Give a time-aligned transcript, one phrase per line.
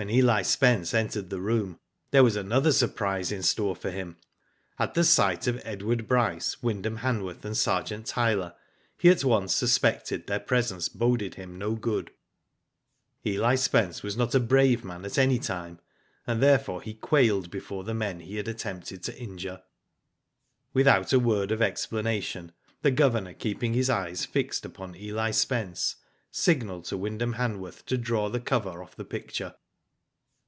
[0.00, 1.80] When Eli Spence entered the room,
[2.12, 4.16] there was another surprise in store for him.
[4.78, 8.54] At the sight of Edward Bryce, Wyndham Han worth, and Sergeant Tyler,
[8.96, 12.12] he at once suspected their presence boded him no good.
[13.26, 15.80] Eli Spence was not a brave man at any time,
[16.28, 19.64] and therefore he quailed before the men he had attempted to injure.
[20.72, 22.52] Without a word of explanation,
[22.82, 25.96] the Governor keeping his eyes fixed upon Eli Spence,
[26.30, 29.56] signalled to Wyndham Hanworth to draw the cover off the picture.